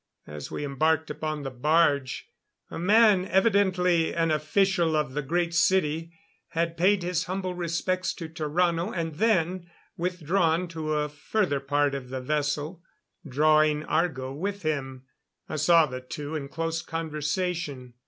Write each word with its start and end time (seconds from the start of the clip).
As 0.25 0.49
we 0.49 0.65
embarked 0.65 1.11
upon 1.11 1.43
the 1.43 1.51
barge, 1.51 2.27
a 2.71 2.79
man 2.79 3.23
evidently 3.23 4.15
an 4.15 4.31
official 4.31 4.95
of 4.95 5.13
the 5.13 5.21
Great 5.21 5.53
City 5.53 6.11
had 6.47 6.75
paid 6.75 7.03
his 7.03 7.25
humble 7.25 7.53
respects 7.53 8.11
to 8.15 8.27
Tarrano 8.27 8.89
and 8.97 9.13
then 9.17 9.69
withdrawn 9.97 10.67
to 10.69 10.93
a 10.95 11.07
further 11.07 11.59
part 11.59 11.93
of 11.93 12.09
the 12.09 12.19
vessel, 12.19 12.81
drawing 13.29 13.83
Argo 13.83 14.33
with 14.33 14.63
him. 14.63 15.03
I 15.47 15.57
saw 15.57 15.85
the 15.85 16.01
two 16.01 16.33
in 16.33 16.47
close 16.49 16.81
conversation. 16.81 17.93